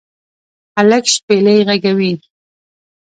هلک 0.77 1.05
شپیلۍ 1.13 1.57
ږغوي 1.67 2.11